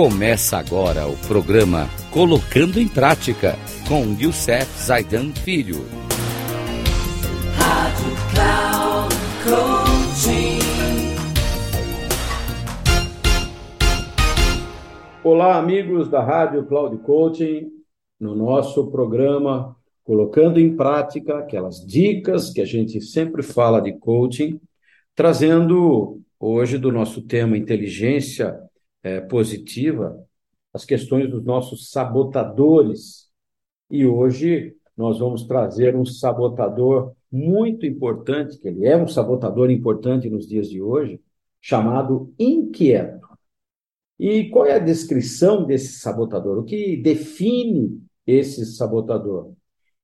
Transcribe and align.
Começa 0.00 0.56
agora 0.56 1.08
o 1.08 1.16
programa 1.26 1.88
Colocando 2.12 2.78
em 2.78 2.86
Prática 2.86 3.56
com 3.88 4.16
Youssef 4.16 4.64
Zaidan 4.80 5.32
Filho. 5.32 5.78
Rádio 7.56 8.14
Cloud 8.32 9.12
Olá, 15.24 15.58
amigos 15.58 16.08
da 16.08 16.22
Rádio 16.22 16.64
Cloud 16.66 16.96
Coaching, 16.98 17.68
no 18.20 18.36
nosso 18.36 18.92
programa 18.92 19.74
Colocando 20.04 20.60
em 20.60 20.76
Prática 20.76 21.38
aquelas 21.38 21.84
dicas 21.84 22.50
que 22.50 22.60
a 22.60 22.64
gente 22.64 23.00
sempre 23.00 23.42
fala 23.42 23.80
de 23.80 23.98
coaching, 23.98 24.60
trazendo 25.16 26.20
hoje 26.38 26.78
do 26.78 26.92
nosso 26.92 27.20
tema 27.22 27.58
inteligência 27.58 28.67
é, 29.02 29.20
positiva 29.20 30.18
as 30.72 30.84
questões 30.84 31.30
dos 31.30 31.44
nossos 31.44 31.90
sabotadores. 31.90 33.28
E 33.90 34.06
hoje 34.06 34.76
nós 34.96 35.18
vamos 35.18 35.44
trazer 35.44 35.96
um 35.96 36.04
sabotador 36.04 37.14
muito 37.30 37.86
importante, 37.86 38.58
que 38.58 38.68
ele 38.68 38.86
é 38.86 38.96
um 38.96 39.06
sabotador 39.06 39.70
importante 39.70 40.28
nos 40.28 40.46
dias 40.46 40.68
de 40.68 40.82
hoje, 40.82 41.20
chamado 41.60 42.32
inquieto. 42.38 43.26
E 44.18 44.48
qual 44.50 44.66
é 44.66 44.74
a 44.74 44.80
descrição 44.80 45.64
desse 45.64 46.00
sabotador? 46.00 46.58
O 46.58 46.64
que 46.64 46.96
define 46.96 48.02
esse 48.26 48.66
sabotador? 48.66 49.52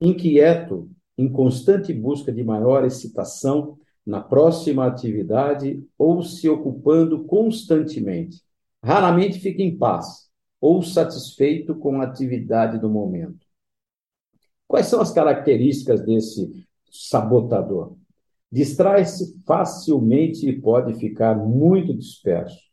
Inquieto, 0.00 0.88
em 1.18 1.28
constante 1.28 1.92
busca 1.92 2.32
de 2.32 2.44
maior 2.44 2.84
excitação 2.84 3.76
na 4.06 4.20
próxima 4.20 4.86
atividade 4.86 5.82
ou 5.98 6.22
se 6.22 6.48
ocupando 6.48 7.24
constantemente. 7.24 8.43
Raramente 8.84 9.40
fica 9.40 9.62
em 9.62 9.76
paz 9.76 10.28
ou 10.60 10.82
satisfeito 10.82 11.74
com 11.74 12.00
a 12.00 12.04
atividade 12.04 12.78
do 12.78 12.88
momento. 12.88 13.46
Quais 14.68 14.86
são 14.86 15.00
as 15.00 15.10
características 15.10 16.00
desse 16.02 16.66
sabotador? 16.90 17.96
Distrai-se 18.50 19.40
facilmente 19.44 20.48
e 20.48 20.60
pode 20.60 20.94
ficar 20.94 21.34
muito 21.34 21.96
disperso 21.96 22.64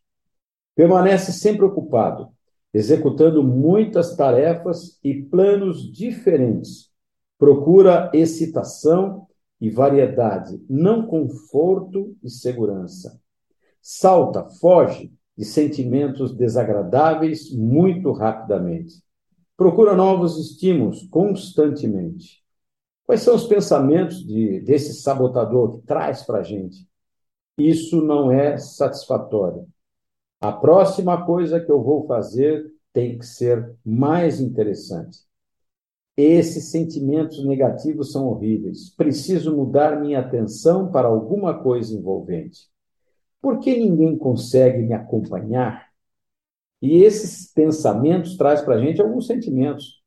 Permanece 0.74 1.32
sempre 1.32 1.64
ocupado, 1.66 2.30
executando 2.72 3.42
muitas 3.42 4.16
tarefas 4.16 4.98
e 5.04 5.22
planos 5.22 5.92
diferentes. 5.92 6.90
Procura 7.38 8.10
excitação 8.14 9.26
e 9.60 9.68
variedade, 9.68 10.64
não 10.68 11.06
conforto 11.06 12.16
e 12.22 12.30
segurança. 12.30 13.20
Salta, 13.82 14.48
foge 14.48 15.12
de 15.36 15.44
sentimentos 15.44 16.34
desagradáveis 16.34 17.50
muito 17.50 18.12
rapidamente. 18.12 19.02
Procura 19.56 19.94
novos 19.94 20.38
estímulos 20.38 21.06
constantemente. 21.10 22.42
Quais 23.04 23.22
são 23.22 23.34
os 23.34 23.46
pensamentos 23.46 24.24
de, 24.26 24.60
desse 24.60 24.94
sabotador 24.94 25.78
que 25.78 25.86
traz 25.86 26.22
para 26.22 26.38
a 26.38 26.42
gente? 26.42 26.86
Isso 27.58 28.02
não 28.02 28.30
é 28.30 28.56
satisfatório. 28.56 29.66
A 30.40 30.50
próxima 30.50 31.24
coisa 31.24 31.60
que 31.60 31.70
eu 31.70 31.82
vou 31.82 32.06
fazer 32.06 32.72
tem 32.92 33.18
que 33.18 33.26
ser 33.26 33.74
mais 33.84 34.40
interessante. 34.40 35.20
Esses 36.16 36.70
sentimentos 36.70 37.44
negativos 37.44 38.12
são 38.12 38.26
horríveis. 38.26 38.90
Preciso 38.90 39.56
mudar 39.56 40.00
minha 40.00 40.20
atenção 40.20 40.90
para 40.90 41.08
alguma 41.08 41.62
coisa 41.62 41.94
envolvente. 41.94 42.71
Por 43.42 43.58
que 43.58 43.76
ninguém 43.76 44.16
consegue 44.16 44.78
me 44.82 44.94
acompanhar? 44.94 45.88
E 46.80 47.02
esses 47.02 47.52
pensamentos 47.52 48.36
trazem 48.36 48.64
para 48.64 48.76
a 48.76 48.80
gente 48.80 49.02
alguns 49.02 49.26
sentimentos. 49.26 50.02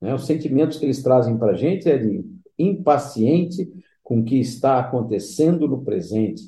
Né? 0.00 0.14
Os 0.14 0.26
sentimentos 0.26 0.78
que 0.78 0.84
eles 0.84 1.02
trazem 1.02 1.38
para 1.38 1.52
a 1.52 1.56
gente 1.56 1.88
é 1.88 1.96
de 1.96 2.22
impaciente 2.58 3.72
com 4.02 4.20
o 4.20 4.24
que 4.24 4.38
está 4.38 4.78
acontecendo 4.80 5.66
no 5.66 5.82
presente. 5.82 6.42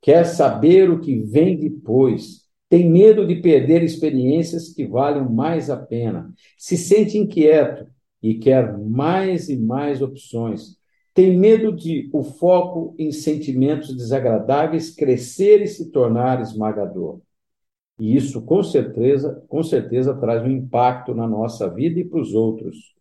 Quer 0.00 0.24
saber 0.24 0.90
o 0.90 1.00
que 1.00 1.20
vem 1.20 1.56
depois 1.56 2.42
tem 2.72 2.88
medo 2.88 3.26
de 3.26 3.36
perder 3.36 3.82
experiências 3.82 4.70
que 4.70 4.86
valem 4.86 5.28
mais 5.28 5.68
a 5.68 5.76
pena, 5.76 6.32
se 6.56 6.78
sente 6.78 7.18
inquieto 7.18 7.86
e 8.22 8.36
quer 8.38 8.78
mais 8.78 9.50
e 9.50 9.58
mais 9.58 10.00
opções. 10.00 10.78
Tem 11.14 11.38
medo 11.38 11.72
de 11.72 12.08
o 12.12 12.22
foco 12.22 12.94
em 12.98 13.12
sentimentos 13.12 13.94
desagradáveis 13.94 14.94
crescer 14.94 15.62
e 15.62 15.66
se 15.66 15.90
tornar 15.90 16.40
esmagador. 16.40 17.20
E 18.00 18.16
isso 18.16 18.42
com 18.42 18.62
certeza, 18.62 19.44
com 19.48 19.62
certeza 19.62 20.14
traz 20.14 20.42
um 20.42 20.50
impacto 20.50 21.14
na 21.14 21.28
nossa 21.28 21.68
vida 21.68 22.00
e 22.00 22.04
para 22.04 22.20
os 22.20 22.32
outros. 22.32 22.94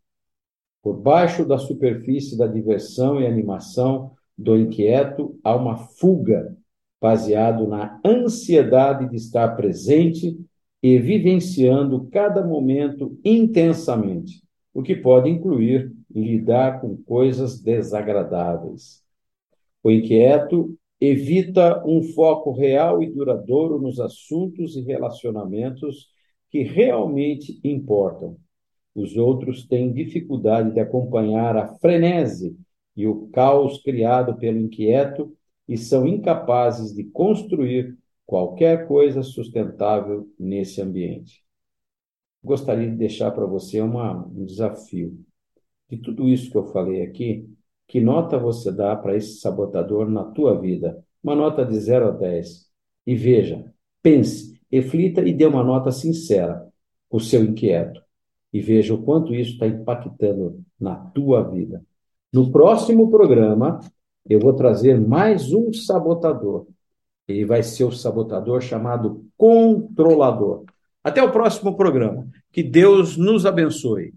Por 0.83 0.97
baixo 0.97 1.45
da 1.45 1.57
superfície 1.57 2.37
da 2.37 2.47
diversão 2.47 3.21
e 3.21 3.25
animação 3.25 4.11
do 4.37 4.57
inquieto 4.57 5.39
há 5.43 5.55
uma 5.55 5.77
fuga 5.77 6.57
baseado 6.99 7.67
na 7.67 7.99
ansiedade 8.05 9.09
de 9.09 9.15
estar 9.15 9.55
presente 9.55 10.37
e 10.83 10.99
vivenciando 10.99 12.07
cada 12.11 12.45
momento 12.45 13.17
intensamente, 13.23 14.43
o 14.73 14.81
que 14.81 14.95
pode 14.95 15.29
incluir 15.29 15.91
lidar 16.09 16.81
com 16.81 16.95
coisas 17.03 17.61
desagradáveis. 17.61 19.03
O 19.83 19.91
inquieto 19.91 20.77
evita 20.99 21.83
um 21.85 22.03
foco 22.03 22.51
real 22.51 23.01
e 23.01 23.09
duradouro 23.11 23.79
nos 23.79 23.99
assuntos 23.99 24.75
e 24.75 24.81
relacionamentos 24.81 26.09
que 26.49 26.61
realmente 26.61 27.59
importam. 27.63 28.37
Os 28.93 29.15
outros 29.15 29.65
têm 29.65 29.91
dificuldade 29.91 30.73
de 30.73 30.79
acompanhar 30.79 31.55
a 31.57 31.67
frenese 31.75 32.55
e 32.95 33.07
o 33.07 33.27
caos 33.29 33.81
criado 33.81 34.37
pelo 34.37 34.59
inquieto 34.59 35.33
e 35.67 35.77
são 35.77 36.05
incapazes 36.05 36.93
de 36.93 37.05
construir 37.05 37.97
qualquer 38.25 38.87
coisa 38.87 39.23
sustentável 39.23 40.27
nesse 40.37 40.81
ambiente. 40.81 41.41
Gostaria 42.43 42.89
de 42.89 42.95
deixar 42.95 43.31
para 43.31 43.45
você 43.45 43.81
uma, 43.81 44.25
um 44.25 44.45
desafio. 44.45 45.17
De 45.89 45.97
tudo 45.97 46.27
isso 46.27 46.49
que 46.49 46.57
eu 46.57 46.65
falei 46.65 47.03
aqui, 47.03 47.47
que 47.87 47.99
nota 47.99 48.37
você 48.37 48.71
dá 48.71 48.95
para 48.95 49.15
esse 49.15 49.39
sabotador 49.39 50.09
na 50.09 50.23
tua 50.23 50.59
vida? 50.59 51.03
Uma 51.23 51.35
nota 51.35 51.65
de 51.65 51.77
0 51.77 52.07
a 52.07 52.11
10. 52.11 52.67
E 53.05 53.15
veja, 53.15 53.71
pense, 54.01 54.59
reflita 54.71 55.21
e 55.21 55.33
dê 55.33 55.45
uma 55.45 55.63
nota 55.63 55.91
sincera, 55.91 56.67
o 57.09 57.19
seu 57.19 57.43
inquieto. 57.43 58.01
E 58.53 58.59
veja 58.61 58.93
o 58.93 59.03
quanto 59.03 59.35
isso 59.35 59.51
está 59.51 59.67
impactando 59.67 60.63
na 60.79 60.95
tua 60.95 61.43
vida. 61.43 61.85
No 62.33 62.51
próximo 62.51 63.11
programa, 63.11 63.79
eu 64.27 64.39
vou 64.39 64.53
trazer 64.53 64.99
mais 64.99 65.51
um 65.51 65.73
sabotador. 65.73 66.67
Ele 67.27 67.45
vai 67.45 67.61
ser 67.63 67.83
o 67.83 67.91
sabotador 67.91 68.61
chamado 68.61 69.25
controlador. 69.37 70.63
Até 71.03 71.21
o 71.23 71.31
próximo 71.31 71.75
programa. 71.75 72.27
Que 72.51 72.61
Deus 72.61 73.17
nos 73.17 73.45
abençoe. 73.45 74.13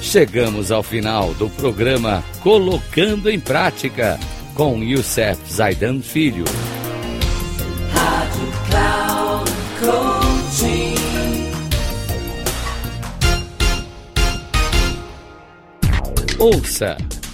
Chegamos 0.00 0.70
ao 0.70 0.82
final 0.82 1.32
do 1.34 1.48
programa 1.48 2.22
Colocando 2.42 3.30
em 3.30 3.40
Prática 3.40 4.20
com 4.54 4.82
Youssef 4.82 5.52
Zaidan 5.52 6.00
Filho. 6.00 6.44
Ouça 16.38 16.96